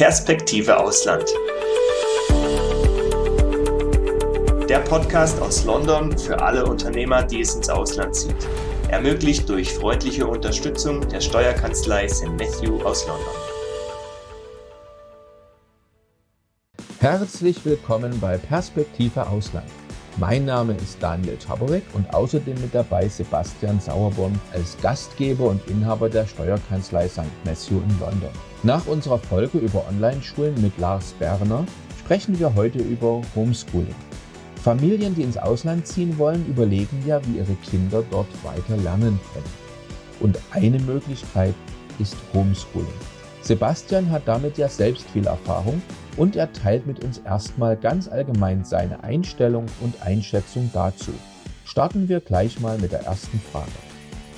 [0.00, 1.26] Perspektive Ausland.
[4.66, 8.48] Der Podcast aus London für alle Unternehmer, die es ins Ausland zieht.
[8.88, 12.28] Ermöglicht durch freundliche Unterstützung der Steuerkanzlei St.
[12.28, 13.34] Matthew aus London.
[17.00, 19.68] Herzlich willkommen bei Perspektive Ausland.
[20.16, 26.08] Mein Name ist Daniel Czaborek und außerdem mit dabei Sebastian Sauerborn als Gastgeber und Inhaber
[26.08, 27.20] der Steuerkanzlei St.
[27.44, 28.49] Matthew in London.
[28.62, 31.64] Nach unserer Folge über Online-Schulen mit Lars Berner
[31.98, 33.94] sprechen wir heute über Homeschooling.
[34.62, 39.50] Familien, die ins Ausland ziehen wollen, überlegen ja, wie ihre Kinder dort weiter lernen können.
[40.20, 41.54] Und eine Möglichkeit
[41.98, 42.92] ist Homeschooling.
[43.40, 45.80] Sebastian hat damit ja selbst viel Erfahrung
[46.18, 51.12] und er teilt mit uns erstmal ganz allgemein seine Einstellung und Einschätzung dazu.
[51.64, 53.70] Starten wir gleich mal mit der ersten Frage.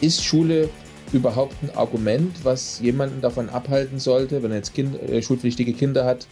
[0.00, 0.68] Ist Schule
[1.12, 6.04] überhaupt ein Argument, was jemanden davon abhalten sollte, wenn er jetzt kind, äh, schulpflichtige Kinder
[6.04, 6.26] hat,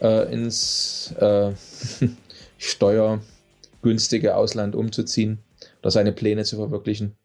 [0.00, 1.52] äh, ins äh,
[2.58, 5.38] steuergünstige Ausland umzuziehen
[5.80, 7.16] oder seine Pläne zu verwirklichen?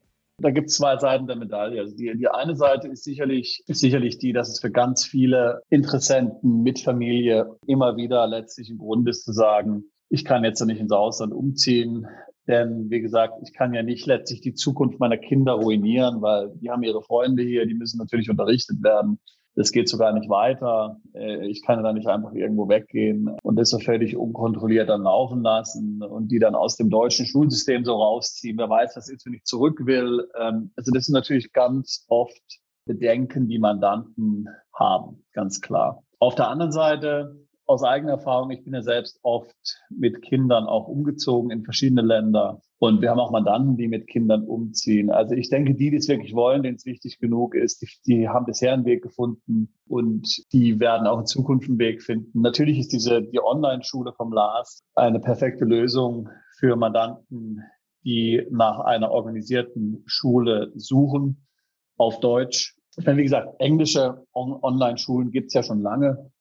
[0.41, 1.79] Da gibt es zwei Seiten der Medaille.
[1.79, 5.61] Also die, die eine Seite ist sicherlich, ist sicherlich die, dass es für ganz viele
[5.69, 10.79] Interessenten mit Familie immer wieder letztlich ein Grund ist zu sagen, ich kann jetzt nicht
[10.79, 12.05] ins Ausland umziehen,
[12.47, 16.69] denn wie gesagt, ich kann ja nicht letztlich die Zukunft meiner Kinder ruinieren, weil die
[16.69, 19.19] haben ihre Freunde hier, die müssen natürlich unterrichtet werden.
[19.55, 20.97] Das geht sogar nicht weiter.
[21.13, 25.41] Äh, ich kann da nicht einfach irgendwo weggehen und das so völlig unkontrolliert dann laufen
[25.41, 28.57] lassen und die dann aus dem deutschen Schulsystem so rausziehen.
[28.57, 30.27] Wer weiß, was ist, wenn ich zurück will.
[30.39, 32.41] Ähm, also das sind natürlich ganz oft
[32.85, 36.03] Bedenken, die Mandanten haben, ganz klar.
[36.19, 39.55] Auf der anderen Seite aus eigener Erfahrung, ich bin ja selbst oft
[39.89, 42.61] mit Kindern auch umgezogen in verschiedene Länder.
[42.77, 45.09] Und wir haben auch Mandanten, die mit Kindern umziehen.
[45.09, 48.29] Also ich denke, die, die es wirklich wollen, denen es wichtig genug ist, die, die
[48.29, 52.41] haben bisher einen Weg gefunden und die werden auch in Zukunft einen Weg finden.
[52.41, 56.29] Natürlich ist diese, die Online-Schule vom LAS eine perfekte Lösung
[56.59, 57.63] für Mandanten,
[58.03, 61.47] die nach einer organisierten Schule suchen
[61.97, 62.75] auf Deutsch.
[62.97, 66.31] Denn wie gesagt, englische Online-Schulen gibt es ja schon lange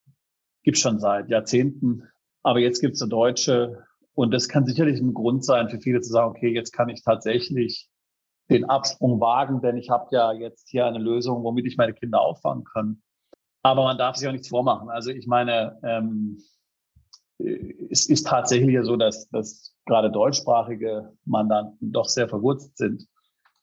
[0.64, 2.08] gibt schon seit Jahrzehnten.
[2.42, 3.84] Aber jetzt gibt es eine deutsche.
[4.14, 7.02] Und das kann sicherlich ein Grund sein für viele zu sagen, okay, jetzt kann ich
[7.02, 7.88] tatsächlich
[8.50, 12.20] den Absprung wagen, denn ich habe ja jetzt hier eine Lösung, womit ich meine Kinder
[12.20, 13.02] auffangen kann.
[13.62, 14.90] Aber man darf sich auch nichts vormachen.
[14.90, 16.38] Also ich meine, ähm,
[17.38, 23.06] es ist tatsächlich so, dass, dass gerade deutschsprachige Mandanten doch sehr verwurzelt sind.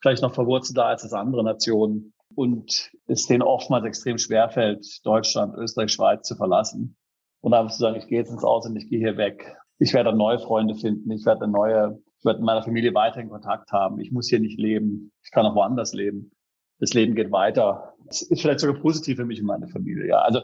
[0.01, 5.91] Vielleicht noch verwurzelter als das andere Nationen und es denen oftmals extrem schwerfällt, Deutschland, Österreich,
[5.91, 6.97] Schweiz zu verlassen
[7.41, 9.55] und einfach zu sagen, ich gehe jetzt ins Ausland, ich gehe hier weg.
[9.79, 13.29] Ich werde neue Freunde finden, ich werde eine neue, ich werde mit meiner Familie weiterhin
[13.29, 13.99] Kontakt haben.
[13.99, 16.31] Ich muss hier nicht leben, ich kann auch woanders leben.
[16.79, 17.93] Das Leben geht weiter.
[18.07, 20.07] Es ist vielleicht sogar positiv für mich und meine Familie.
[20.07, 20.41] Ja, also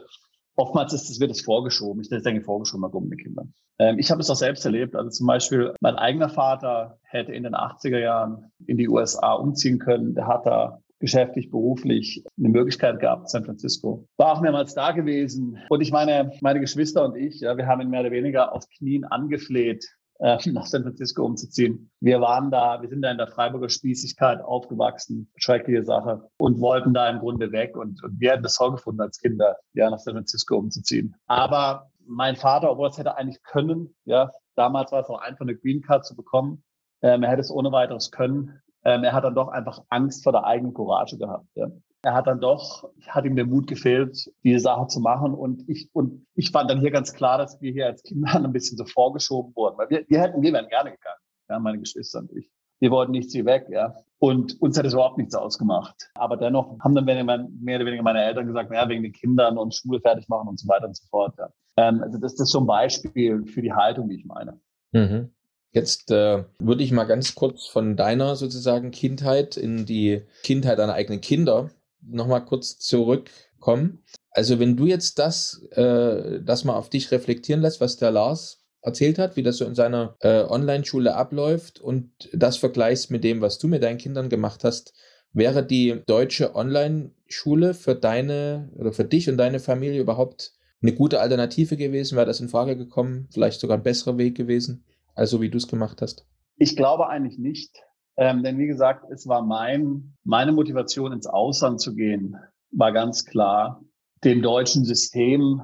[0.58, 2.02] oftmals ist es, wird es vorgeschoben.
[2.02, 3.44] Ich denke, vorgeschoben mal um die Kinder.
[3.78, 4.96] Ähm, ich habe es auch selbst erlebt.
[4.96, 9.78] Also zum Beispiel mein eigener Vater hätte in den 80er Jahren in die USA umziehen
[9.78, 10.14] können.
[10.14, 14.06] Der hat da geschäftlich, beruflich eine Möglichkeit gehabt, San Francisco.
[14.16, 15.58] War auch mehrmals da gewesen.
[15.68, 18.64] Und ich meine, meine Geschwister und ich, ja, wir haben ihn mehr oder weniger auf
[18.68, 19.84] Knien angefleht,
[20.18, 21.90] äh, nach San Francisco umzuziehen.
[22.00, 26.94] Wir waren da, wir sind da in der Freiburger Spießigkeit aufgewachsen, schreckliche Sache, und wollten
[26.94, 27.76] da im Grunde weg.
[27.76, 31.14] Und, und wir hätten das toll gefunden als Kinder, ja, nach San Francisco umzuziehen.
[31.26, 35.56] Aber mein Vater, obwohl es hätte eigentlich können, ja, damals war es auch einfach eine
[35.56, 36.64] Green Card zu bekommen.
[37.02, 38.60] Ähm, er hätte es ohne weiteres können.
[38.88, 41.46] Ähm, er hat dann doch einfach Angst vor der eigenen Courage gehabt.
[41.54, 41.66] Ja.
[42.00, 45.34] Er hat dann doch, hat ihm der Mut gefehlt, diese Sache zu machen.
[45.34, 48.50] Und ich, und ich fand dann hier ganz klar, dass wir hier als Kinder ein
[48.50, 49.76] bisschen so vorgeschoben wurden.
[49.76, 51.20] Weil wir, wir hätten, wir wären gerne gegangen.
[51.50, 52.50] Ja, meine Geschwister und ich.
[52.80, 53.94] Wir wollten nicht sie weg, ja.
[54.20, 56.10] Und uns hat es überhaupt nichts ausgemacht.
[56.14, 59.74] Aber dennoch haben dann mehr oder weniger meine Eltern gesagt, naja, wegen den Kindern und
[59.74, 61.34] Schule fertig machen und so weiter und so fort.
[61.36, 61.50] Ja.
[61.76, 64.58] Ähm, also das, das ist so ein Beispiel für die Haltung, die ich meine.
[64.92, 65.34] Mhm.
[65.72, 70.94] Jetzt äh, würde ich mal ganz kurz von deiner sozusagen Kindheit in die Kindheit deiner
[70.94, 71.70] eigenen Kinder
[72.00, 74.02] nochmal kurz zurückkommen.
[74.30, 78.64] Also wenn du jetzt das, äh, das mal auf dich reflektieren lässt, was der Lars
[78.80, 83.40] erzählt hat, wie das so in seiner äh, Online-Schule abläuft und das vergleichst mit dem,
[83.40, 84.94] was du mit deinen Kindern gemacht hast,
[85.32, 91.20] wäre die deutsche Online-Schule für deine oder für dich und deine Familie überhaupt eine gute
[91.20, 92.16] Alternative gewesen?
[92.16, 93.28] Wäre das in Frage gekommen?
[93.32, 94.84] Vielleicht sogar ein besserer Weg gewesen?
[95.18, 96.26] Also wie du es gemacht hast?
[96.56, 97.82] Ich glaube eigentlich nicht.
[98.16, 102.36] Ähm, denn wie gesagt, es war mein, meine Motivation, ins Ausland zu gehen,
[102.70, 103.82] war ganz klar,
[104.24, 105.60] dem deutschen System,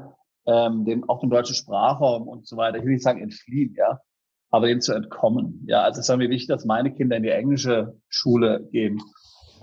[0.46, 4.00] ähm, dem, auch dem deutschen Sprachraum und so weiter, ich will nicht sagen entfliehen, ja,
[4.50, 5.64] aber dem zu entkommen.
[5.66, 9.00] Ja, also es war mir wichtig, dass meine Kinder in die englische Schule gehen.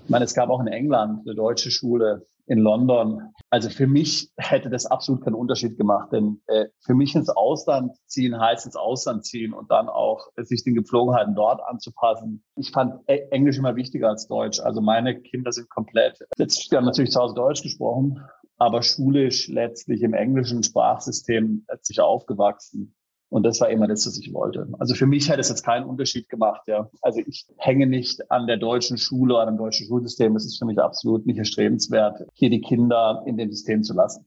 [0.03, 3.33] Ich meine, es gab auch in England eine deutsche Schule, in London.
[3.49, 7.93] Also für mich hätte das absolut keinen Unterschied gemacht, denn äh, für mich ins Ausland
[8.07, 12.43] ziehen heißt ins Ausland ziehen und dann auch äh, sich den Gepflogenheiten dort anzupassen.
[12.55, 14.59] Ich fand e Englisch immer wichtiger als Deutsch.
[14.59, 18.21] Also meine Kinder sind komplett, jetzt, wir haben natürlich zu Hause Deutsch gesprochen,
[18.57, 22.93] aber schulisch letztlich im englischen Sprachsystem letztlich aufgewachsen.
[23.31, 24.67] Und das war immer das, was ich wollte.
[24.77, 26.89] Also für mich hätte es jetzt keinen Unterschied gemacht, ja.
[27.01, 30.35] Also ich hänge nicht an der deutschen Schule oder am deutschen Schulsystem.
[30.35, 34.25] Es ist für mich absolut nicht erstrebenswert, hier die Kinder in dem System zu lassen.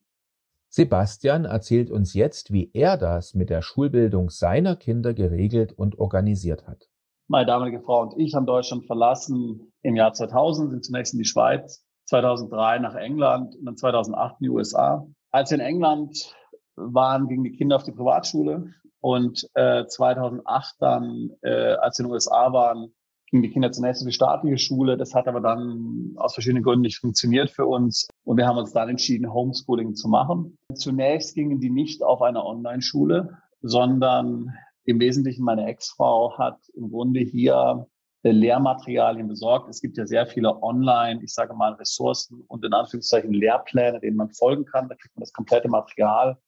[0.70, 6.66] Sebastian erzählt uns jetzt, wie er das mit der Schulbildung seiner Kinder geregelt und organisiert
[6.66, 6.88] hat.
[7.28, 11.26] Meine damalige Frau und ich haben Deutschland verlassen im Jahr 2000, sind zunächst in die
[11.26, 15.06] Schweiz, 2003 nach England und dann 2008 in die USA.
[15.30, 16.34] Als wir in England
[16.76, 18.72] waren, gingen die Kinder auf die Privatschule
[19.04, 22.94] und äh, 2008 dann, äh, als wir in den USA waren,
[23.26, 24.96] gingen die Kinder zunächst in die staatliche Schule.
[24.96, 28.08] Das hat aber dann aus verschiedenen Gründen nicht funktioniert für uns.
[28.24, 30.56] Und wir haben uns dann entschieden, Homeschooling zu machen.
[30.72, 34.54] Zunächst gingen die nicht auf eine Online-Schule, sondern
[34.86, 37.86] im Wesentlichen meine Ex-Frau hat im Grunde hier
[38.22, 39.68] äh, Lehrmaterialien besorgt.
[39.68, 44.16] Es gibt ja sehr viele Online, ich sage mal, Ressourcen und in Anführungszeichen Lehrpläne, denen
[44.16, 44.88] man folgen kann.
[44.88, 46.38] Da kriegt man das komplette Material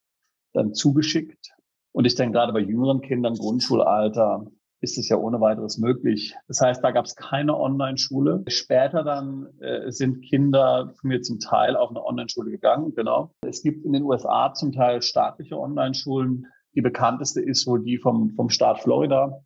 [0.53, 1.53] dann zugeschickt.
[1.97, 4.45] Und ich denke, gerade bei jüngeren Kindern, Grundschulalter,
[4.81, 6.35] ist es ja ohne weiteres möglich.
[6.47, 8.43] Das heißt, da gab es keine Online-Schule.
[8.49, 13.31] Später dann äh, sind Kinder von mir zum Teil auf eine Online-Schule gegangen, genau.
[13.41, 16.45] Es gibt in den USA zum Teil staatliche Online-Schulen.
[16.75, 19.41] Die bekannteste ist wohl die vom, vom Staat Florida.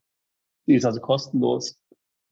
[0.68, 1.80] Die ist also kostenlos,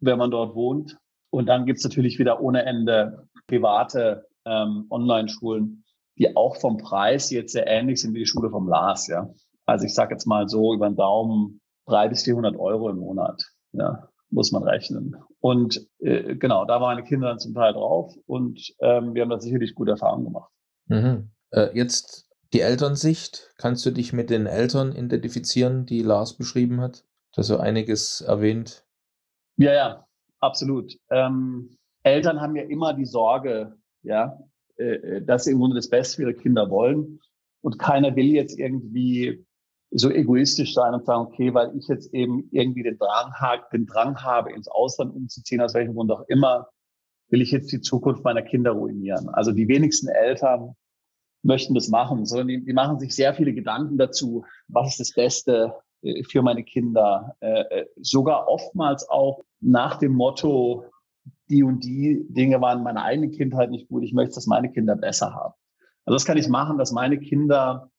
[0.01, 0.97] wenn man dort wohnt.
[1.29, 5.85] Und dann gibt es natürlich wieder ohne Ende private ähm, Online-Schulen,
[6.17, 9.29] die auch vom Preis jetzt sehr ähnlich sind wie die Schule vom Lars, ja.
[9.69, 13.43] Also ich sage jetzt mal so über den Daumen drei bis 400 Euro im Monat.
[13.71, 15.15] Ja, muss man rechnen.
[15.39, 19.29] Und äh, genau, da waren meine Kinder dann zum Teil drauf und ähm, wir haben
[19.29, 20.51] da sicherlich gute Erfahrungen gemacht.
[20.87, 21.31] Mhm.
[21.51, 23.53] Äh, jetzt die Elternsicht.
[23.57, 27.03] Kannst du dich mit den Eltern identifizieren, die Lars beschrieben hat?
[27.33, 28.85] Da so einiges erwähnt.
[29.57, 30.05] Ja, ja,
[30.39, 30.93] absolut.
[31.11, 34.39] Ähm, Eltern haben ja immer die Sorge, ja,
[34.77, 37.19] äh, dass sie im Grunde das Beste für ihre Kinder wollen.
[37.61, 39.45] Und keiner will jetzt irgendwie
[39.91, 43.33] so egoistisch sein und sagen, okay, weil ich jetzt eben irgendwie den Drang,
[43.73, 46.67] den Drang habe, ins Ausland umzuziehen, aus welchem Grund auch immer,
[47.29, 49.29] will ich jetzt die Zukunft meiner Kinder ruinieren.
[49.29, 50.75] Also die wenigsten Eltern
[51.41, 55.13] möchten das machen, sondern die, die machen sich sehr viele Gedanken dazu, was ist das
[55.13, 57.35] Beste äh, für meine Kinder.
[57.39, 60.85] Äh, äh, sogar oftmals auch nach dem Motto,
[61.49, 64.95] die und die Dinge waren meiner eigenen Kindheit nicht gut, ich möchte, dass meine Kinder
[64.95, 65.53] besser haben.
[66.05, 67.89] Also das kann ich machen, dass meine Kinder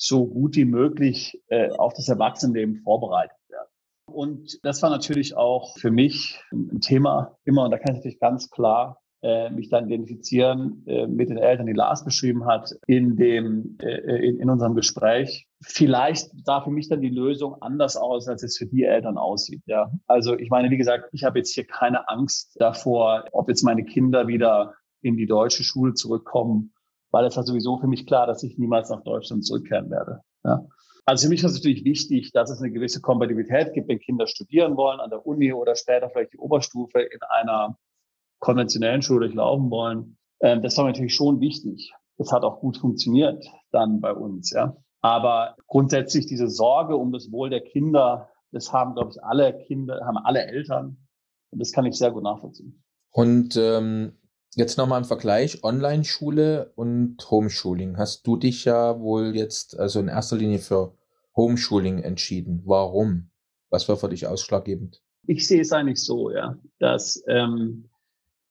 [0.00, 3.68] so gut wie möglich äh, auf das Erwachsenenleben vorbereitet werden.
[4.06, 8.18] Und das war natürlich auch für mich ein Thema immer, und da kann ich natürlich
[8.18, 13.16] ganz klar äh, mich dann identifizieren äh, mit den Eltern, die Lars beschrieben hat, in
[13.16, 15.46] dem, äh, in, in unserem Gespräch.
[15.62, 19.60] Vielleicht sah für mich dann die Lösung anders aus, als es für die Eltern aussieht.
[19.66, 23.62] Ja, also ich meine, wie gesagt, ich habe jetzt hier keine Angst davor, ob jetzt
[23.62, 26.72] meine Kinder wieder in die deutsche Schule zurückkommen
[27.10, 30.20] weil es war sowieso für mich klar, dass ich niemals nach Deutschland zurückkehren werde.
[30.44, 30.66] Ja.
[31.04, 34.26] Also für mich ist es natürlich wichtig, dass es eine gewisse Kompatibilität gibt, wenn Kinder
[34.26, 37.76] studieren wollen an der Uni oder später vielleicht die Oberstufe in einer
[38.38, 40.16] konventionellen Schule durchlaufen wollen.
[40.40, 41.92] Ähm, das war natürlich schon wichtig.
[42.18, 44.76] Das hat auch gut funktioniert dann bei uns, ja.
[45.00, 50.04] Aber grundsätzlich diese Sorge um das Wohl der Kinder, das haben, glaube ich, alle Kinder,
[50.04, 50.98] haben alle Eltern.
[51.50, 52.82] Und das kann ich sehr gut nachvollziehen.
[53.10, 54.19] Und ähm,
[54.56, 57.96] Jetzt nochmal im Vergleich Online-Schule und Homeschooling.
[57.98, 60.94] Hast du dich ja wohl jetzt also in erster Linie für
[61.36, 62.62] Homeschooling entschieden.
[62.64, 63.30] Warum?
[63.70, 65.02] Was war für dich ausschlaggebend?
[65.26, 67.88] Ich sehe es eigentlich so, ja, dass, ähm,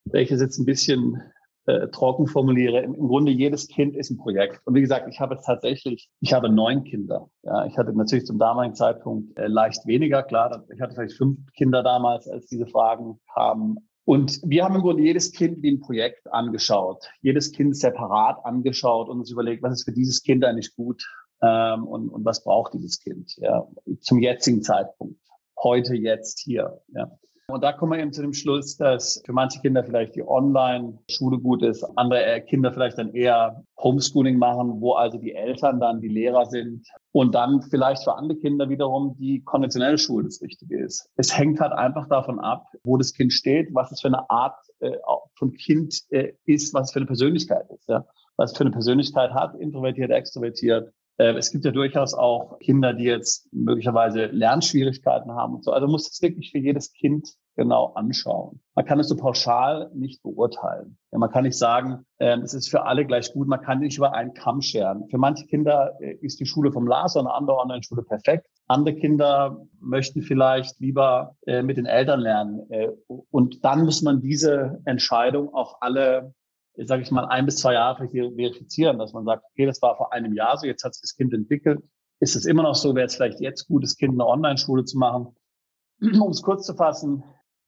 [0.05, 1.21] wenn ich es jetzt ein bisschen
[1.65, 4.61] äh, trocken formuliere, im, Grunde jedes Kind ist ein Projekt.
[4.65, 7.29] Und wie gesagt, ich habe jetzt tatsächlich, ich habe neun Kinder.
[7.43, 10.65] Ja, ich hatte natürlich zum damaligen Zeitpunkt äh, leicht weniger, klar.
[10.73, 13.88] Ich hatte vielleicht fünf Kinder damals, als diese Fragen kamen.
[14.09, 19.07] Und wir haben im Grunde jedes Kind wie ein Projekt angeschaut, jedes Kind separat angeschaut
[19.07, 21.07] und uns überlegt, was ist für dieses Kind eigentlich gut
[21.43, 23.67] ähm, und, und was braucht dieses Kind ja,
[24.01, 25.21] zum jetzigen Zeitpunkt,
[25.61, 26.81] heute, jetzt, hier.
[26.87, 27.19] Ja.
[27.49, 31.39] Und da kommen wir eben zu dem Schluss, dass für manche Kinder vielleicht die Online-Schule
[31.39, 36.09] gut ist, andere Kinder vielleicht dann eher Homeschooling machen, wo also die Eltern dann die
[36.09, 41.09] Lehrer sind und dann vielleicht für andere Kinder wiederum die konventionelle Schule das Richtige ist.
[41.15, 44.59] Es hängt halt einfach davon ab, wo das Kind steht, was es für eine Art
[44.79, 44.91] äh,
[45.33, 48.05] von Kind äh, ist, was es für eine Persönlichkeit ist, ja.
[48.37, 52.93] was es für eine Persönlichkeit hat, introvertiert, extrovertiert, äh, es gibt ja durchaus auch Kinder,
[52.93, 55.71] die jetzt möglicherweise Lernschwierigkeiten haben und so.
[55.71, 58.61] Also muss es wirklich für jedes Kind genau anschauen.
[58.73, 60.97] Man kann es so pauschal nicht beurteilen.
[61.11, 63.49] Ja, man kann nicht sagen, ähm, es ist für alle gleich gut.
[63.49, 65.09] Man kann nicht über einen Kamm scheren.
[65.09, 68.47] Für manche Kinder äh, ist die Schule vom Lars oder eine andere Online-Schule perfekt.
[68.67, 72.61] Andere Kinder möchten vielleicht lieber äh, mit den Eltern lernen.
[72.69, 76.33] Äh, und dann muss man diese Entscheidung auch alle
[76.85, 80.13] sage ich mal, ein bis zwei Jahre verifizieren, dass man sagt, okay, das war vor
[80.13, 81.79] einem Jahr so, jetzt hat sich das Kind entwickelt.
[82.19, 84.97] Ist es immer noch so, wäre es vielleicht jetzt gut, das Kind eine Online-Schule zu
[84.97, 85.35] machen?
[86.01, 87.23] Um es kurz zu fassen,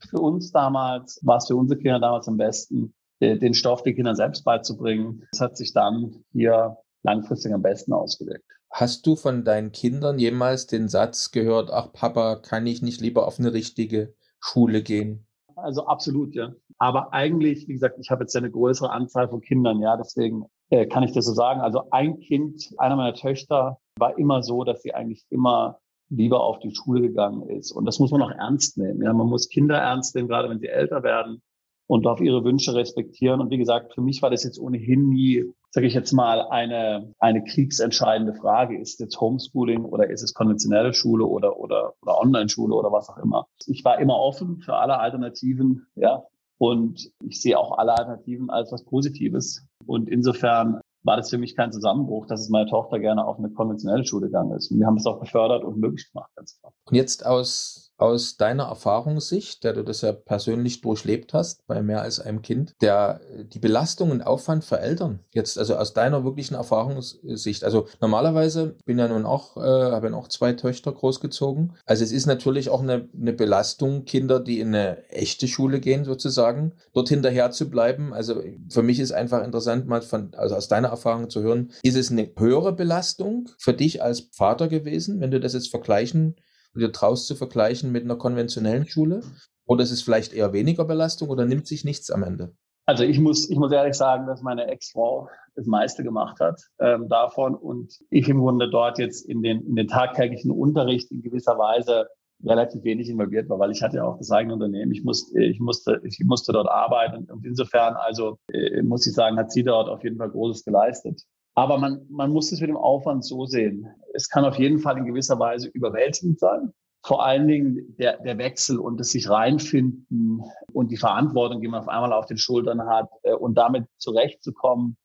[0.09, 4.15] für uns damals, war es für unsere Kinder damals am besten, den Stoff den Kindern
[4.15, 5.27] selbst beizubringen.
[5.31, 8.45] Das hat sich dann hier langfristig am besten ausgewirkt.
[8.69, 13.27] Hast du von deinen Kindern jemals den Satz gehört, ach Papa, kann ich nicht lieber
[13.27, 15.27] auf eine richtige Schule gehen?
[15.61, 16.53] Also absolut, ja.
[16.77, 20.85] Aber eigentlich, wie gesagt, ich habe jetzt eine größere Anzahl von Kindern, ja, deswegen äh,
[20.87, 21.61] kann ich das so sagen.
[21.61, 26.59] Also ein Kind, einer meiner Töchter, war immer so, dass sie eigentlich immer lieber auf
[26.59, 27.71] die Schule gegangen ist.
[27.71, 29.01] Und das muss man auch ernst nehmen.
[29.01, 31.41] Ja, man muss Kinder ernst nehmen, gerade wenn sie älter werden
[31.87, 33.39] und auf ihre Wünsche respektieren.
[33.41, 37.13] Und wie gesagt, für mich war das jetzt ohnehin nie, sage ich jetzt mal, eine,
[37.19, 38.79] eine kriegsentscheidende Frage.
[38.79, 43.17] Ist jetzt Homeschooling oder ist es konventionelle Schule oder, oder, oder Online-Schule oder was auch
[43.17, 43.47] immer.
[43.65, 46.23] Ich war immer offen für alle Alternativen, ja.
[46.57, 49.65] Und ich sehe auch alle Alternativen als was Positives.
[49.87, 53.49] Und insofern war das für mich kein Zusammenbruch, dass es meine Tochter gerne auf eine
[53.49, 54.69] konventionelle Schule gegangen ist.
[54.71, 56.73] Und wir haben es auch gefördert und möglich gemacht, ganz klar.
[56.85, 62.01] Und jetzt aus aus deiner Erfahrungssicht, der du das ja persönlich durchlebt hast bei mehr
[62.01, 63.21] als einem Kind, der
[63.53, 67.63] die Belastung und Aufwand für Eltern jetzt also aus deiner wirklichen Erfahrungssicht.
[67.63, 71.73] Also normalerweise bin ja nun auch äh, habe ja auch zwei Töchter großgezogen.
[71.85, 76.03] Also es ist natürlich auch eine, eine Belastung Kinder, die in eine echte Schule gehen
[76.03, 78.13] sozusagen, dort hinterher zu bleiben.
[78.13, 81.95] Also für mich ist einfach interessant mal von also aus deiner Erfahrung zu hören, ist
[81.95, 86.35] es eine höhere Belastung für dich als Vater gewesen, wenn du das jetzt vergleichen
[86.73, 89.21] du dir traust zu vergleichen mit einer konventionellen Schule?
[89.65, 92.53] Oder ist es vielleicht eher weniger Belastung oder nimmt sich nichts am Ende?
[92.85, 97.07] Also ich muss, ich muss ehrlich sagen, dass meine Ex-Frau das meiste gemacht hat ähm,
[97.07, 101.57] davon und ich im Grunde dort jetzt in den, in den tagtäglichen Unterricht in gewisser
[101.57, 102.07] Weise
[102.43, 104.91] relativ wenig involviert war, weil ich hatte ja auch das eigene Unternehmen.
[104.91, 109.37] Ich musste, ich musste, ich musste dort arbeiten und insofern also äh, muss ich sagen,
[109.37, 111.21] hat sie dort auf jeden Fall Großes geleistet.
[111.55, 113.87] Aber man, man muss es mit dem Aufwand so sehen.
[114.13, 116.73] Es kann auf jeden Fall in gewisser Weise überwältigend sein.
[117.03, 121.81] Vor allen Dingen der, der Wechsel und das sich reinfinden und die Verantwortung, die man
[121.81, 124.97] auf einmal auf den Schultern hat äh, und damit zurechtzukommen,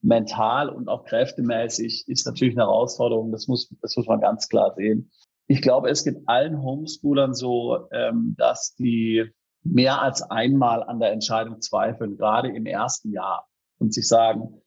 [0.00, 3.30] mental und auch kräftemäßig, ist natürlich eine Herausforderung.
[3.30, 5.10] Das muss, das muss man ganz klar sehen.
[5.46, 9.30] Ich glaube, es geht allen Homeschoolern so, ähm, dass die
[9.62, 13.46] mehr als einmal an der Entscheidung zweifeln, gerade im ersten Jahr
[13.78, 14.62] und sich sagen,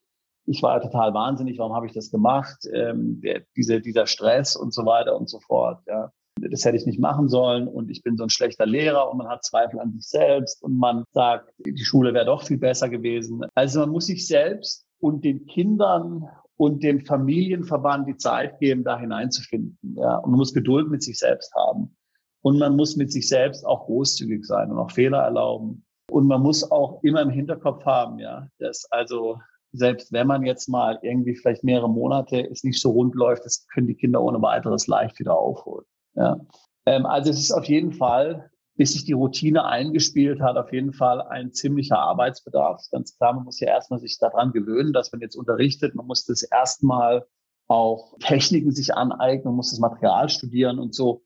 [0.45, 2.67] ich war total wahnsinnig, warum habe ich das gemacht?
[2.71, 5.81] Ähm, der, diese, dieser Stress und so weiter und so fort.
[5.87, 6.11] Ja.
[6.39, 9.29] Das hätte ich nicht machen sollen und ich bin so ein schlechter Lehrer und man
[9.29, 13.45] hat Zweifel an sich selbst und man sagt, die Schule wäre doch viel besser gewesen.
[13.55, 18.99] Also man muss sich selbst und den Kindern und dem Familienverband die Zeit geben, da
[18.99, 19.77] hineinzufinden.
[19.97, 20.17] Ja.
[20.17, 21.95] Und man muss Geduld mit sich selbst haben.
[22.41, 25.83] Und man muss mit sich selbst auch großzügig sein und auch Fehler erlauben.
[26.11, 29.39] Und man muss auch immer im Hinterkopf haben, ja, dass also
[29.77, 33.67] selbst wenn man jetzt mal irgendwie vielleicht mehrere Monate es nicht so rund läuft, das
[33.67, 35.85] können die Kinder ohne weiteres leicht wieder aufholen.
[36.15, 36.39] Ja.
[36.85, 40.93] Ähm, also es ist auf jeden Fall, bis sich die Routine eingespielt hat, auf jeden
[40.93, 42.81] Fall ein ziemlicher Arbeitsbedarf.
[42.91, 45.95] Ganz klar, man muss ja erstmal sich daran gewöhnen, dass man jetzt unterrichtet.
[45.95, 47.25] Man muss das erstmal
[47.67, 51.23] auch Techniken sich aneignen, man muss das Material studieren und so.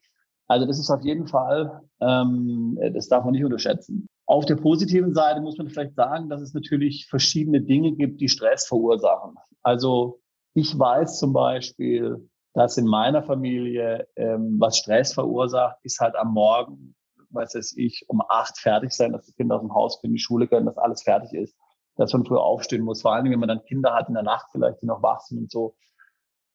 [0.47, 4.07] Also das ist auf jeden Fall, ähm, das darf man nicht unterschätzen.
[4.29, 8.29] Auf der positiven Seite muss man vielleicht sagen, dass es natürlich verschiedene Dinge gibt, die
[8.29, 9.37] Stress verursachen.
[9.63, 10.21] Also
[10.53, 16.31] ich weiß zum Beispiel, dass in meiner Familie, ähm, was Stress verursacht, ist halt am
[16.31, 16.95] Morgen,
[17.31, 20.19] weiß es ich, um acht fertig sein, dass die Kinder aus dem Haus in die
[20.19, 21.57] Schule können, dass alles fertig ist,
[21.95, 23.01] dass man früher aufstehen muss.
[23.01, 25.39] Vor allem, wenn man dann Kinder hat in der Nacht vielleicht, die noch wach sind
[25.39, 25.75] und so.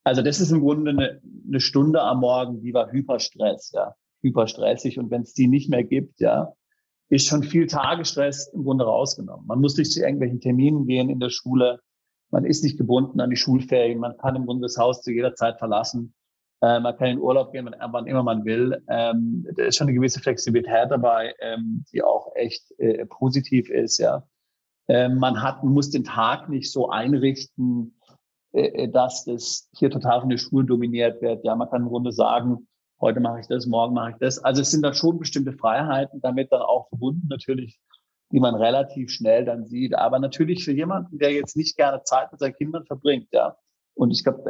[0.04, 5.00] Also das ist im Grunde eine, eine Stunde am Morgen, die war Hyperstress, ja, hyperstressig.
[5.00, 6.54] Und wenn es die nicht mehr gibt, ja,
[7.14, 9.47] ist schon viel Tagesstress im Grunde rausgenommen.
[9.47, 11.80] Man muss nicht zu irgendwelchen Terminen gehen in der Schule.
[12.30, 14.00] Man ist nicht gebunden an die Schulferien.
[14.00, 16.14] Man kann im Grunde das Haus zu jeder Zeit verlassen.
[16.61, 18.83] Äh, man kann in Urlaub gehen, wann immer man will.
[18.88, 23.99] Ähm, da ist schon eine gewisse Flexibilität dabei, ähm, die auch echt äh, positiv ist.
[23.99, 24.26] Ja,
[24.88, 27.97] ähm, man hat, man muss den Tag nicht so einrichten,
[28.52, 31.44] äh, dass das hier total von der Schule dominiert wird.
[31.44, 32.66] Ja, man kann im Grunde sagen,
[33.01, 34.39] heute mache ich das, morgen mache ich das.
[34.39, 37.79] Also es sind dann schon bestimmte Freiheiten damit dann auch verbunden, natürlich,
[38.33, 39.95] die man relativ schnell dann sieht.
[39.95, 43.57] Aber natürlich für jemanden, der jetzt nicht gerne Zeit mit seinen Kindern verbringt, ja.
[43.95, 44.43] Und ich glaube,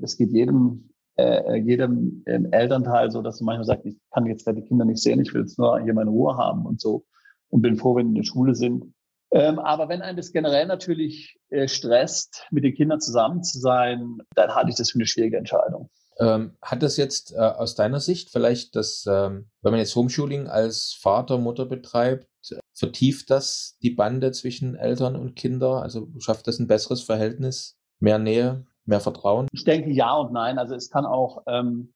[0.00, 4.46] das geht jedem äh, jedem äh, Elternteil so, dass man manchmal sagt, ich kann jetzt
[4.46, 7.04] die Kinder nicht sehen, ich will jetzt nur hier meine Ruhe haben und so
[7.50, 8.92] und bin froh, wenn die in der Schule sind.
[9.30, 14.18] Ähm, aber wenn einem das generell natürlich äh, stresst, mit den Kindern zusammen zu sein,
[14.34, 15.90] dann halte ich das für eine schwierige Entscheidung.
[16.18, 20.46] Ähm, hat das jetzt äh, aus deiner Sicht vielleicht das, ähm, wenn man jetzt Homeschooling
[20.46, 22.28] als Vater, Mutter betreibt,
[22.72, 25.82] vertieft das die Bande zwischen Eltern und Kinder?
[25.82, 29.48] Also schafft das ein besseres Verhältnis, mehr Nähe, mehr Vertrauen?
[29.52, 30.58] Ich denke ja und nein.
[30.58, 31.92] Also es kann auch, ähm,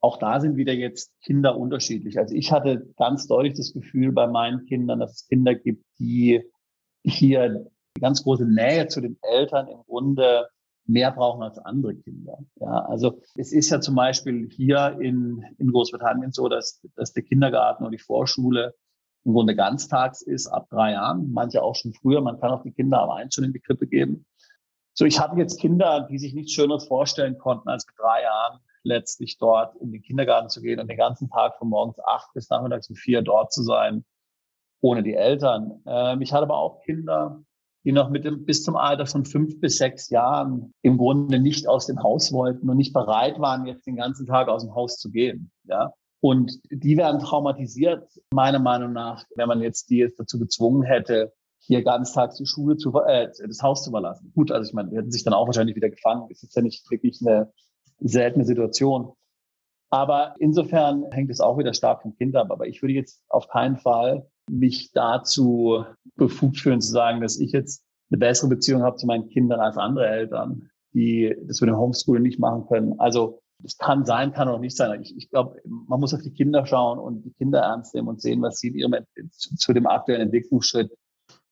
[0.00, 2.18] auch da sind wieder jetzt Kinder unterschiedlich.
[2.18, 6.42] Also ich hatte ganz deutlich das Gefühl bei meinen Kindern, dass es Kinder gibt, die
[7.04, 7.70] hier
[8.00, 10.48] ganz große Nähe zu den Eltern im Grunde
[10.86, 12.38] mehr brauchen als andere Kinder.
[12.60, 17.22] Ja, also es ist ja zum Beispiel hier in, in Großbritannien so, dass, dass der
[17.22, 18.74] Kindergarten und die Vorschule
[19.24, 22.20] im Grunde ganztags ist ab drei Jahren, manche auch schon früher.
[22.20, 24.26] Man kann auch die Kinder aber eins schon in die Krippe geben.
[24.92, 29.38] So, ich hatte jetzt Kinder, die sich nichts Schöneres vorstellen konnten, als drei Jahren letztlich
[29.38, 32.90] dort in den Kindergarten zu gehen und den ganzen Tag von morgens acht bis nachmittags
[32.90, 34.04] um vier dort zu sein,
[34.82, 35.82] ohne die Eltern.
[35.86, 37.42] Ähm, ich hatte aber auch Kinder,
[37.84, 41.68] die noch mit dem, bis zum Alter von fünf bis sechs Jahren im Grunde nicht
[41.68, 44.98] aus dem Haus wollten und nicht bereit waren, jetzt den ganzen Tag aus dem Haus
[44.98, 45.50] zu gehen.
[45.64, 45.92] Ja.
[46.20, 51.34] Und die werden traumatisiert, meiner Meinung nach, wenn man jetzt die jetzt dazu gezwungen hätte,
[51.58, 54.32] hier ganztags die Schule zu, äh, das Haus zu verlassen.
[54.34, 56.26] Gut, also ich meine, die hätten sich dann auch wahrscheinlich wieder gefangen.
[56.30, 57.52] Das ist ja nicht wirklich eine
[58.00, 59.12] seltene Situation.
[59.90, 62.50] Aber insofern hängt es auch wieder stark vom Kind ab.
[62.50, 65.84] Aber ich würde jetzt auf keinen Fall mich dazu
[66.16, 69.76] befugt fühlen zu sagen, dass ich jetzt eine bessere Beziehung habe zu meinen Kindern als
[69.76, 72.98] andere Eltern, die das mit dem Homeschooling nicht machen können.
[72.98, 75.00] Also es kann sein, kann auch nicht sein.
[75.02, 78.20] Ich, ich glaube, man muss auf die Kinder schauen und die Kinder ernst nehmen und
[78.20, 78.94] sehen, was sie in ihrem,
[79.30, 80.92] zu, zu dem aktuellen Entwicklungsschritt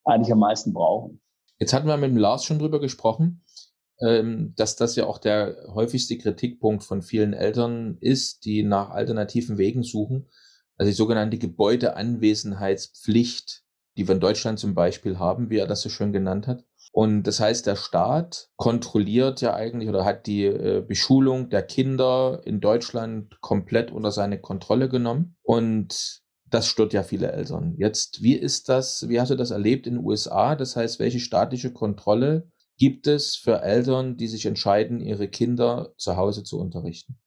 [0.05, 1.21] eigentlich am meisten brauchen.
[1.59, 3.43] Jetzt hatten wir mit dem Lars schon drüber gesprochen,
[4.01, 9.59] ähm, dass das ja auch der häufigste Kritikpunkt von vielen Eltern ist, die nach alternativen
[9.59, 10.29] Wegen suchen.
[10.83, 13.63] Also die sogenannte Gebäudeanwesenheitspflicht,
[13.97, 16.65] die wir in Deutschland zum Beispiel haben, wie er das so schön genannt hat.
[16.91, 22.41] Und das heißt, der Staat kontrolliert ja eigentlich oder hat die äh, Beschulung der Kinder
[22.45, 25.37] in Deutschland komplett unter seine Kontrolle genommen.
[25.43, 27.77] Und das stört ja viele Eltern.
[27.79, 30.57] Jetzt, wie ist das, wie hast du das erlebt in den USA?
[30.57, 36.17] Das heißt, welche staatliche Kontrolle gibt es für Eltern, die sich entscheiden, ihre Kinder zu
[36.17, 37.21] Hause zu unterrichten?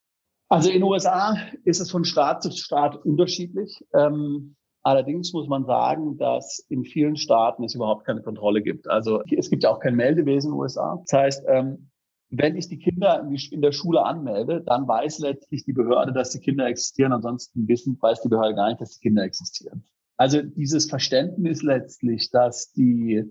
[0.48, 3.84] Also in den USA ist es von Staat zu Staat unterschiedlich.
[3.94, 4.56] Ähm,
[4.86, 8.88] Allerdings muss man sagen, dass in vielen Staaten es überhaupt keine Kontrolle gibt.
[8.88, 11.02] Also es gibt ja auch kein Meldewesen in den USA.
[11.08, 11.90] Das heißt, ähm,
[12.30, 16.40] wenn ich die Kinder in der Schule anmelde, dann weiß letztlich die Behörde, dass die
[16.40, 17.14] Kinder existieren.
[17.14, 19.84] Ansonsten wissen, weiß die Behörde gar nicht, dass die Kinder existieren.
[20.18, 23.24] Also dieses Verständnis letztlich, dass die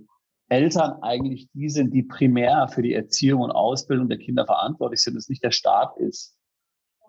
[0.49, 5.15] Eltern eigentlich die sind, die primär für die Erziehung und Ausbildung der Kinder verantwortlich sind,
[5.15, 6.37] dass nicht der Staat ist.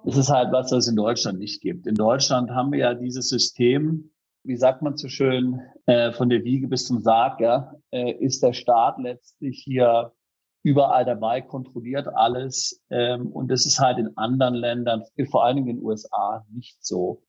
[0.05, 1.87] Das ist halt was, was es in Deutschland nicht gibt.
[1.87, 4.11] In Deutschland haben wir ja dieses System,
[4.43, 8.43] wie sagt man so schön, äh, von der Wiege bis zum Sarg, ja, äh, ist
[8.43, 10.13] der Staat letztlich hier
[10.61, 12.83] überall dabei, kontrolliert alles.
[12.91, 16.85] Ähm, und das ist halt in anderen Ländern, vor allen Dingen in den USA, nicht
[16.85, 17.23] so.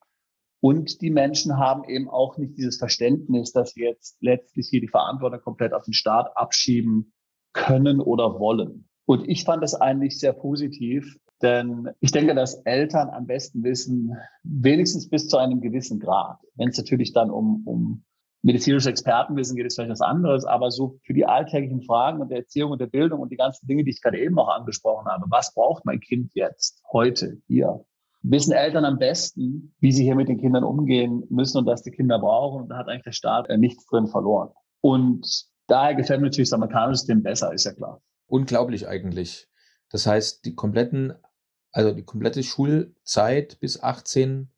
[0.59, 4.87] Und die Menschen haben eben auch nicht dieses Verständnis, dass sie jetzt letztlich hier die
[4.87, 7.11] Verantwortung komplett auf den Staat abschieben
[7.53, 8.87] können oder wollen.
[9.05, 14.15] Und ich fand das eigentlich sehr positiv, denn ich denke, dass Eltern am besten wissen,
[14.43, 16.37] wenigstens bis zu einem gewissen Grad.
[16.55, 18.03] Wenn es natürlich dann um, um
[18.41, 22.39] medizinisches Expertenwissen geht, ist vielleicht was anderes, aber so für die alltäglichen Fragen und der
[22.39, 25.25] Erziehung und der Bildung und die ganzen Dinge, die ich gerade eben noch angesprochen habe,
[25.29, 27.85] was braucht mein Kind jetzt, heute, hier,
[28.21, 31.91] wissen Eltern am besten, wie sie hier mit den Kindern umgehen müssen und was die
[31.91, 32.63] Kinder brauchen.
[32.63, 34.49] Und da hat eigentlich der Staat äh, nichts drin verloren.
[34.81, 38.01] Und daher gefällt mir natürlich das amerikanische System besser, ist ja klar.
[38.27, 39.47] Unglaublich eigentlich.
[39.89, 41.13] Das heißt, die kompletten
[41.77, 44.49] also die komplette Schulzeit bis 18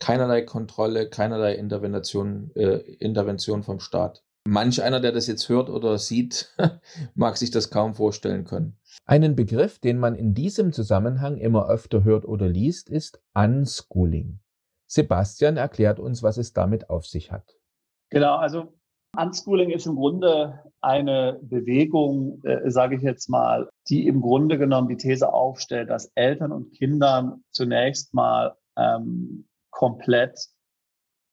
[0.00, 4.24] keinerlei Kontrolle, keinerlei Intervention, äh, Intervention vom Staat.
[4.44, 6.52] Manch einer, der das jetzt hört oder sieht,
[7.14, 8.76] mag sich das kaum vorstellen können.
[9.06, 14.40] Einen Begriff, den man in diesem Zusammenhang immer öfter hört oder liest, ist Unschooling.
[14.88, 17.56] Sebastian erklärt uns, was es damit auf sich hat.
[18.10, 18.74] Genau, also
[19.16, 24.88] Unschooling ist im Grunde eine Bewegung, äh, sage ich jetzt mal, die im Grunde genommen
[24.88, 30.38] die These aufstellt, dass Eltern und Kindern zunächst mal ähm, komplett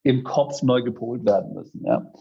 [0.04, 1.86] im Kopf neu gepolt werden müssen.
[1.86, 2.12] Ja.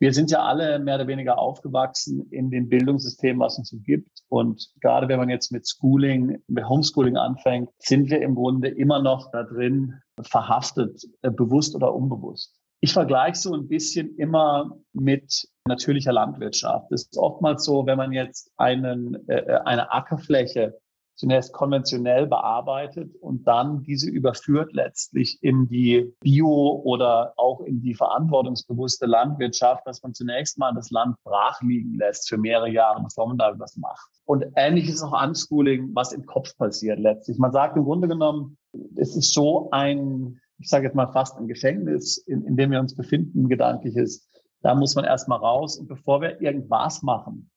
[0.00, 4.22] Wir sind ja alle mehr oder weniger aufgewachsen in dem Bildungssystem, was uns so gibt.
[4.28, 9.00] Und gerade wenn man jetzt mit Schooling, mit Homeschooling anfängt, sind wir im Grunde immer
[9.00, 12.54] noch da drin verhaftet, äh, bewusst oder unbewusst.
[12.84, 16.92] Ich vergleiche so ein bisschen immer mit natürlicher Landwirtschaft.
[16.92, 20.78] Es ist oftmals so, wenn man jetzt einen, äh, eine Ackerfläche
[21.14, 27.94] zunächst konventionell bearbeitet und dann diese überführt letztlich in die Bio- oder auch in die
[27.94, 33.28] verantwortungsbewusste Landwirtschaft, dass man zunächst mal das Land brach liegen lässt für mehrere Jahre, bevor
[33.28, 34.10] man da was macht.
[34.26, 37.38] Und ähnlich ist auch Unschooling, was im Kopf passiert letztlich.
[37.38, 38.58] Man sagt im Grunde genommen,
[38.94, 42.80] es ist so ein, ich sage jetzt mal fast ein Gefängnis, in, in dem wir
[42.80, 44.26] uns befinden, gedanklich ist.
[44.62, 45.76] Da muss man erstmal raus.
[45.76, 47.50] Und bevor wir irgendwas machen,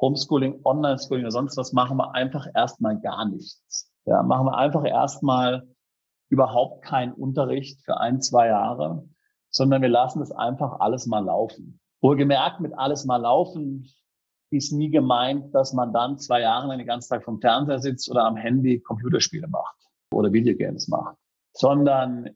[0.00, 3.92] Homeschooling, Online-Schooling oder sonst was, machen wir einfach erstmal gar nichts.
[4.04, 5.66] Ja, machen wir einfach erstmal
[6.28, 9.08] überhaupt keinen Unterricht für ein, zwei Jahre,
[9.50, 11.80] sondern wir lassen das einfach alles mal laufen.
[12.00, 13.88] Wohlgemerkt, mit alles mal laufen
[14.50, 18.08] ist nie gemeint, dass man dann zwei Jahre lang den ganzen Tag vom Fernseher sitzt
[18.08, 19.76] oder am Handy Computerspiele macht
[20.12, 21.16] oder Videogames macht,
[21.54, 22.30] sondern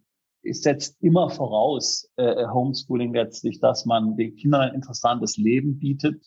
[0.49, 6.25] es setzt immer voraus, äh, Homeschooling letztlich, dass man den Kindern ein interessantes Leben bietet,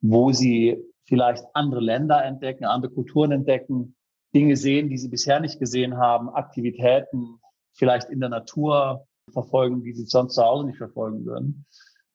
[0.00, 3.96] wo sie vielleicht andere Länder entdecken, andere Kulturen entdecken,
[4.34, 7.40] Dinge sehen, die sie bisher nicht gesehen haben, Aktivitäten
[7.72, 11.66] vielleicht in der Natur verfolgen, die sie sonst zu Hause nicht verfolgen würden.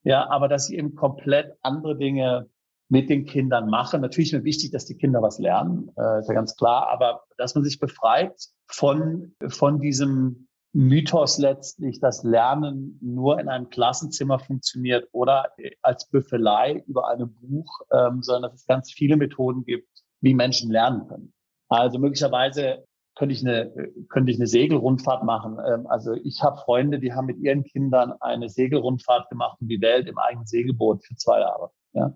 [0.04, 2.50] Ja, aber dass sie eben komplett andere Dinge
[2.88, 4.02] mit den Kindern machen.
[4.02, 7.24] Natürlich ist mir wichtig, dass die Kinder was lernen, äh, ist ja ganz klar, aber
[7.38, 8.36] dass man sich befreit
[8.68, 10.45] von, von diesem
[10.76, 17.80] Mythos letztlich, dass Lernen nur in einem Klassenzimmer funktioniert oder als Büffelei über einem Buch,
[17.94, 19.88] ähm, sondern dass es ganz viele Methoden gibt,
[20.20, 21.34] wie Menschen lernen können.
[21.70, 22.84] Also möglicherweise
[23.16, 23.72] könnte ich eine,
[24.10, 25.60] könnte ich eine Segelrundfahrt machen.
[25.66, 29.80] Ähm, also ich habe Freunde, die haben mit ihren Kindern eine Segelrundfahrt gemacht um die
[29.80, 31.72] Welt im eigenen Segelboot für zwei Jahre.
[31.94, 32.14] Ja.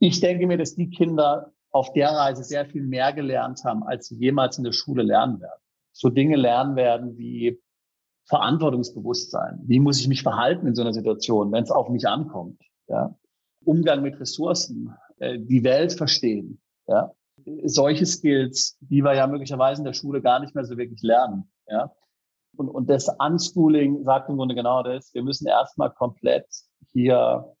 [0.00, 4.08] Ich denke mir, dass die Kinder auf der Reise sehr viel mehr gelernt haben, als
[4.08, 5.62] sie jemals in der Schule lernen werden.
[5.92, 7.58] So Dinge lernen werden wie
[8.26, 9.60] Verantwortungsbewusstsein.
[9.66, 12.60] Wie muss ich mich verhalten in so einer Situation, wenn es auf mich ankommt?
[12.88, 13.14] Ja?
[13.64, 16.60] Umgang mit Ressourcen, äh, die Welt verstehen.
[16.86, 17.12] Ja?
[17.64, 21.50] Solche Skills, die wir ja möglicherweise in der Schule gar nicht mehr so wirklich lernen.
[21.68, 21.92] Ja?
[22.56, 25.12] Und, und das Unschooling sagt im Grunde genau das.
[25.14, 26.46] Wir müssen erstmal komplett
[26.92, 27.54] hier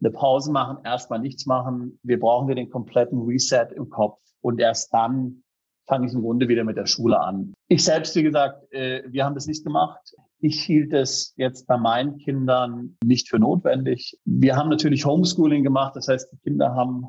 [0.00, 1.98] eine Pause machen, erstmal nichts machen.
[2.02, 5.41] Wir brauchen wir den kompletten Reset im Kopf und erst dann
[5.86, 7.54] fange ich im Grunde wieder mit der Schule an.
[7.68, 10.14] Ich selbst, wie gesagt, äh, wir haben das nicht gemacht.
[10.38, 14.18] Ich hielt es jetzt bei meinen Kindern nicht für notwendig.
[14.24, 15.94] Wir haben natürlich Homeschooling gemacht.
[15.96, 17.06] Das heißt, die Kinder haben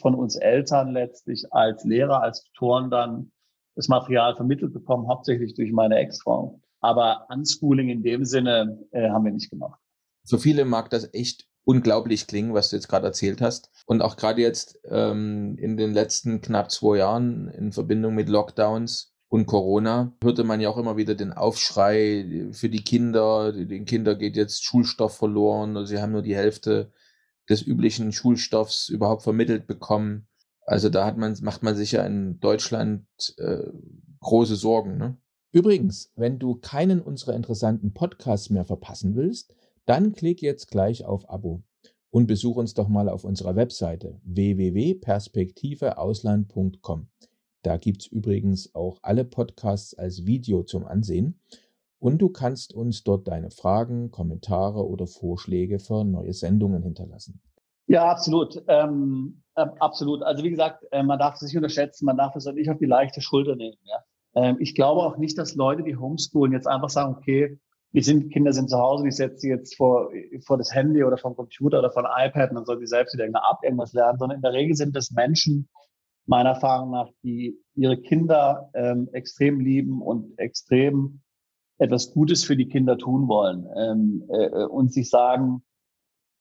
[0.00, 3.32] von uns Eltern letztlich als Lehrer, als Tutoren dann
[3.74, 6.60] das Material vermittelt bekommen, hauptsächlich durch meine Ex-Frau.
[6.80, 9.80] Aber Unschooling in dem Sinne äh, haben wir nicht gemacht.
[10.28, 13.70] Für viele mag das echt unglaublich klingen, was du jetzt gerade erzählt hast.
[13.86, 19.12] Und auch gerade jetzt ähm, in den letzten knapp zwei Jahren in Verbindung mit Lockdowns
[19.28, 23.52] und Corona hörte man ja auch immer wieder den Aufschrei für die Kinder.
[23.52, 25.86] Den Kindern geht jetzt Schulstoff verloren.
[25.86, 26.92] Sie haben nur die Hälfte
[27.48, 30.28] des üblichen Schulstoffs überhaupt vermittelt bekommen.
[30.66, 33.06] Also da hat man, macht man sich ja in Deutschland
[33.38, 33.70] äh,
[34.20, 34.98] große Sorgen.
[34.98, 35.16] Ne?
[35.50, 39.54] Übrigens, wenn du keinen unserer interessanten Podcasts mehr verpassen willst,
[39.86, 41.62] dann klick jetzt gleich auf Abo
[42.10, 47.08] und besuch uns doch mal auf unserer Webseite www.perspektiveausland.com.
[47.62, 51.40] Da gibt's übrigens auch alle Podcasts als Video zum Ansehen
[51.98, 57.40] und du kannst uns dort deine Fragen, Kommentare oder Vorschläge für neue Sendungen hinterlassen.
[57.86, 58.62] Ja, absolut.
[58.66, 60.22] Ähm, äh, absolut.
[60.22, 62.86] Also wie gesagt, äh, man darf es nicht unterschätzen, man darf es nicht auf die
[62.86, 63.78] leichte Schulter nehmen.
[63.84, 64.04] Ja?
[64.34, 67.58] Ähm, ich glaube auch nicht, dass Leute, die homeschoolen, jetzt einfach sagen, okay,
[67.92, 70.10] die sind, Kinder sind zu Hause, ich setze sie jetzt vor,
[70.46, 73.26] vor das Handy oder vom Computer oder von iPad und dann sollen sie selbst wieder
[73.26, 75.68] App irgendwas lernen, sondern in der Regel sind das Menschen,
[76.26, 81.20] meiner Erfahrung nach, die ihre Kinder ähm, extrem lieben und extrem
[81.78, 85.62] etwas Gutes für die Kinder tun wollen ähm, äh, und sich sagen,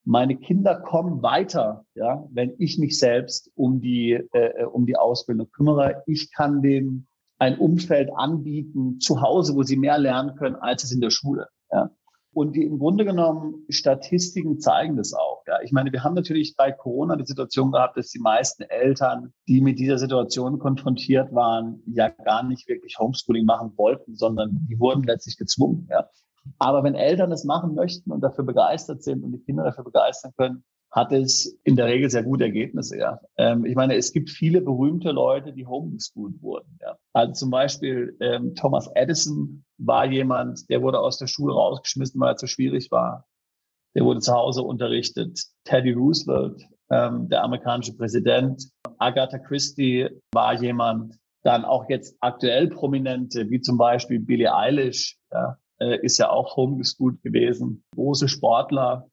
[0.03, 5.49] meine Kinder kommen weiter, ja, wenn ich mich selbst um die äh, um die Ausbildung
[5.51, 6.03] kümmere.
[6.07, 7.07] Ich kann den
[7.41, 11.47] ein Umfeld anbieten zu Hause, wo sie mehr lernen können, als es in der Schule.
[11.71, 11.89] Ja.
[12.33, 15.41] Und die im Grunde genommen Statistiken zeigen das auch.
[15.47, 15.59] Ja.
[15.63, 19.59] Ich meine, wir haben natürlich bei Corona die Situation gehabt, dass die meisten Eltern, die
[19.59, 25.01] mit dieser Situation konfrontiert waren, ja gar nicht wirklich Homeschooling machen wollten, sondern die wurden
[25.01, 25.87] letztlich gezwungen.
[25.89, 26.07] Ja.
[26.59, 30.31] Aber wenn Eltern es machen möchten und dafür begeistert sind und die Kinder dafür begeistern
[30.37, 32.97] können, hat es in der Regel sehr gute Ergebnisse.
[32.97, 33.19] Ja.
[33.37, 36.77] Ähm, ich meine, es gibt viele berühmte Leute, die homeschooled wurden.
[36.81, 36.97] Ja.
[37.13, 42.33] Also zum Beispiel ähm, Thomas Edison war jemand, der wurde aus der Schule rausgeschmissen, weil
[42.33, 43.25] er zu schwierig war.
[43.95, 45.39] Der wurde zu Hause unterrichtet.
[45.63, 48.69] Teddy Roosevelt, ähm, der amerikanische Präsident.
[48.97, 51.15] Agatha Christie war jemand.
[51.43, 56.55] Dann auch jetzt aktuell Prominente, wie zum Beispiel Billie Eilish, ja, äh, ist ja auch
[56.55, 57.83] homeschooled gewesen.
[57.95, 59.09] Große Sportler,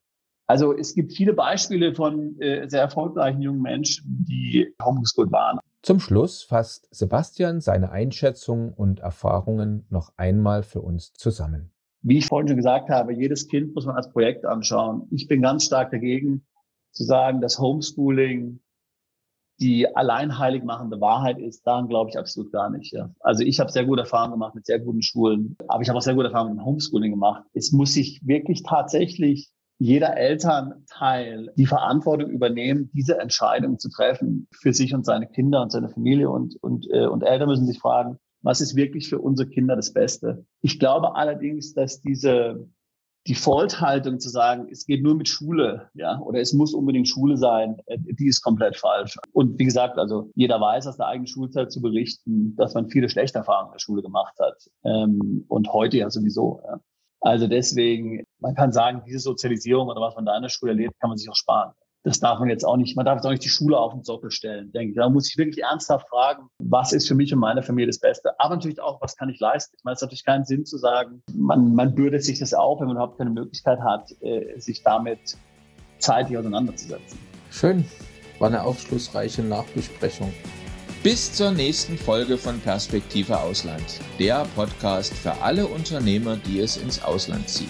[0.48, 5.58] also es gibt viele Beispiele von äh, sehr erfolgreichen jungen Menschen, die homeschooled waren.
[5.82, 11.70] Zum Schluss fasst Sebastian seine Einschätzungen und Erfahrungen noch einmal für uns zusammen.
[12.02, 15.06] Wie ich vorhin schon gesagt habe, jedes Kind muss man als Projekt anschauen.
[15.10, 16.46] Ich bin ganz stark dagegen
[16.92, 18.60] zu sagen, dass Homeschooling
[19.60, 22.92] die alleinheilig machende Wahrheit ist, daran glaube ich absolut gar nicht.
[22.92, 23.10] Ja.
[23.20, 26.02] Also ich habe sehr gute Erfahrungen gemacht mit sehr guten Schulen, aber ich habe auch
[26.02, 27.44] sehr gute Erfahrungen mit Homeschooling gemacht.
[27.54, 34.72] Es muss sich wirklich tatsächlich jeder Elternteil die Verantwortung übernehmen, diese Entscheidung zu treffen für
[34.72, 38.18] sich und seine Kinder und seine Familie und, und, äh, und Eltern müssen sich fragen,
[38.42, 40.44] was ist wirklich für unsere Kinder das Beste?
[40.62, 42.68] Ich glaube allerdings, dass diese
[43.28, 47.76] Default-Haltung zu sagen, es geht nur mit Schule, ja, oder es muss unbedingt Schule sein,
[47.86, 49.18] äh, die ist komplett falsch.
[49.32, 53.08] Und wie gesagt, also jeder weiß aus der eigenen Schulzeit zu berichten, dass man viele
[53.08, 54.56] schlechte Erfahrungen in der Schule gemacht hat.
[54.84, 56.60] Ähm, und heute ja sowieso.
[56.64, 56.80] Ja.
[57.20, 60.94] Also deswegen, man kann sagen, diese Sozialisierung oder was man da in der Schule erlebt,
[61.00, 61.72] kann man sich auch sparen.
[62.04, 64.04] Das darf man jetzt auch nicht, man darf jetzt auch nicht die Schule auf den
[64.04, 64.96] Sockel stellen, denke ich.
[64.96, 68.38] Da muss ich wirklich ernsthaft fragen, was ist für mich und meine Familie das Beste?
[68.38, 69.74] Aber natürlich auch, was kann ich leisten?
[69.76, 72.80] Ich meine, es hat natürlich keinen Sinn zu sagen, man, man bürdet sich das auf,
[72.80, 75.36] wenn man überhaupt keine Möglichkeit hat, äh, sich damit
[75.98, 77.18] zeitig auseinanderzusetzen.
[77.50, 77.84] Schön.
[78.38, 80.32] War eine aufschlussreiche Nachbesprechung.
[81.04, 83.84] Bis zur nächsten Folge von Perspektive Ausland,
[84.18, 87.68] der Podcast für alle Unternehmer, die es ins Ausland zieht.